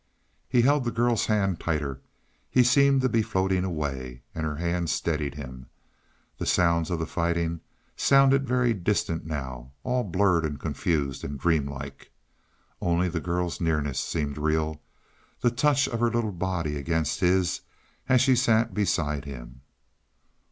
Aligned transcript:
He 0.49 0.63
held 0.63 0.83
the 0.83 0.89
girl's 0.89 1.27
hand 1.27 1.59
tighter. 1.59 2.01
He 2.49 2.63
seemed 2.63 3.01
to 3.01 3.07
be 3.09 3.21
floating 3.21 3.63
away, 3.63 4.23
and 4.33 4.47
her 4.47 4.55
hand 4.55 4.89
steadied 4.89 5.35
him. 5.35 5.67
The 6.39 6.47
sounds 6.47 6.89
of 6.89 6.97
the 6.97 7.05
fighting 7.05 7.61
sounded 7.95 8.47
very 8.47 8.73
distant 8.73 9.27
now 9.27 9.73
all 9.83 10.03
blurred 10.03 10.43
and 10.43 10.59
confused 10.59 11.23
and 11.23 11.39
dreamlike. 11.39 12.09
Only 12.81 13.09
the 13.09 13.21
girl's 13.21 13.61
nearness 13.61 13.99
seemed 13.99 14.39
real 14.39 14.81
the 15.41 15.51
touch 15.51 15.87
of 15.87 15.99
her 15.99 16.09
little 16.09 16.31
body 16.31 16.77
against 16.77 17.19
his 17.19 17.61
as 18.09 18.21
she 18.21 18.35
sat 18.35 18.73
beside 18.73 19.25
him. 19.25 19.61